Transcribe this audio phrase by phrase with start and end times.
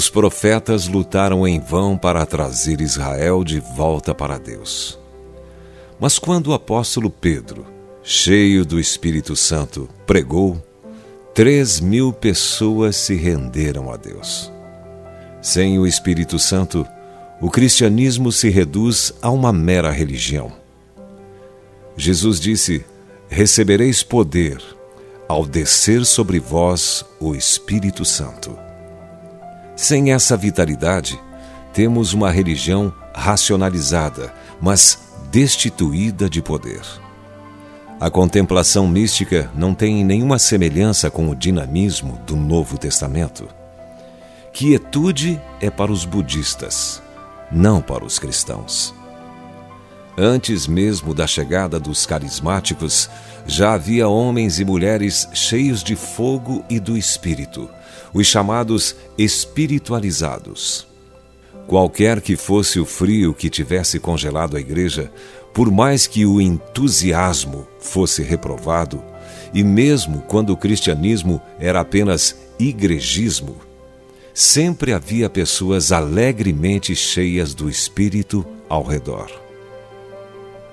[0.00, 4.98] os profetas lutaram em vão para trazer Israel de volta para Deus.
[6.00, 7.66] Mas quando o apóstolo Pedro,
[8.02, 10.56] cheio do Espírito Santo, pregou,
[11.34, 14.50] três mil pessoas se renderam a Deus.
[15.42, 16.86] Sem o Espírito Santo,
[17.38, 20.50] o cristianismo se reduz a uma mera religião.
[21.94, 22.86] Jesus disse:
[23.28, 24.62] Recebereis poder
[25.28, 28.69] ao descer sobre vós o Espírito Santo.
[29.80, 31.18] Sem essa vitalidade,
[31.72, 34.30] temos uma religião racionalizada,
[34.60, 36.82] mas destituída de poder.
[37.98, 43.48] A contemplação mística não tem nenhuma semelhança com o dinamismo do Novo Testamento.
[44.52, 47.02] Quietude é para os budistas,
[47.50, 48.94] não para os cristãos.
[50.16, 53.08] Antes mesmo da chegada dos carismáticos,
[53.46, 57.68] já havia homens e mulheres cheios de fogo e do espírito,
[58.12, 60.86] os chamados espiritualizados.
[61.66, 65.10] Qualquer que fosse o frio que tivesse congelado a igreja,
[65.54, 69.02] por mais que o entusiasmo fosse reprovado,
[69.54, 73.56] e mesmo quando o cristianismo era apenas igrejismo,
[74.34, 79.49] sempre havia pessoas alegremente cheias do Espírito ao redor.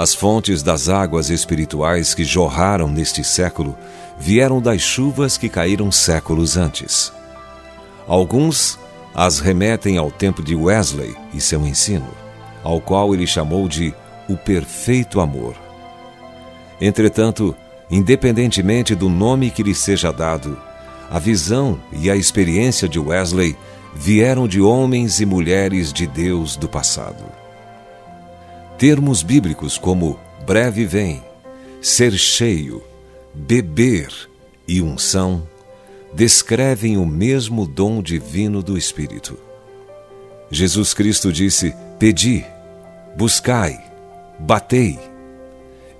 [0.00, 3.76] As fontes das águas espirituais que jorraram neste século
[4.18, 7.12] vieram das chuvas que caíram séculos antes.
[8.08, 8.78] Alguns
[9.14, 12.08] as remetem ao tempo de Wesley e seu ensino,
[12.64, 13.92] ao qual ele chamou de
[14.26, 15.54] o perfeito amor.
[16.80, 17.54] Entretanto,
[17.90, 20.58] independentemente do nome que lhe seja dado,
[21.10, 23.54] a visão e a experiência de Wesley
[23.94, 27.39] vieram de homens e mulheres de Deus do passado.
[28.80, 31.22] Termos bíblicos como breve vem,
[31.82, 32.82] ser cheio,
[33.34, 34.10] beber
[34.66, 35.46] e unção
[36.14, 39.38] descrevem o mesmo dom divino do Espírito.
[40.50, 42.42] Jesus Cristo disse: Pedi,
[43.14, 43.78] buscai,
[44.38, 44.98] batei.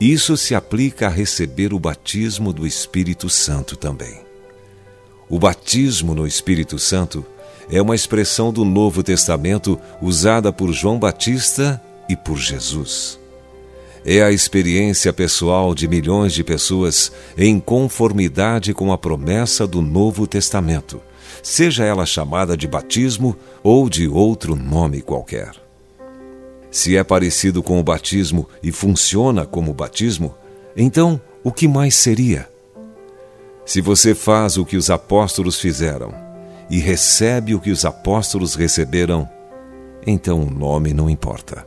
[0.00, 4.20] Isso se aplica a receber o batismo do Espírito Santo também.
[5.28, 7.26] O batismo no Espírito Santo
[7.68, 13.18] é uma expressão do Novo Testamento usada por João Batista e por Jesus
[14.10, 20.26] é a experiência pessoal de milhões de pessoas em conformidade com a promessa do Novo
[20.26, 21.00] Testamento,
[21.42, 25.52] seja ela chamada de batismo ou de outro nome qualquer.
[26.70, 30.34] Se é parecido com o batismo e funciona como batismo,
[30.74, 32.48] então o que mais seria?
[33.66, 36.14] Se você faz o que os apóstolos fizeram
[36.70, 39.28] e recebe o que os apóstolos receberam,
[40.06, 41.66] então o nome não importa.